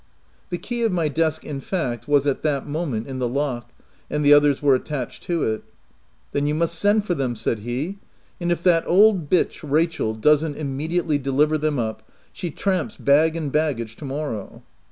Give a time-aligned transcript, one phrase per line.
[0.49, 3.69] The key of my desk, in fact, was, at that moment, in the lock,
[4.09, 5.63] and the others were attached to it."
[6.31, 7.99] Then you must send for them," said he;
[8.39, 12.01] "and if that old bitch, Rachel, doesn't imme diately deliver them up,
[12.33, 14.63] she tramps bag and baggage to morrow."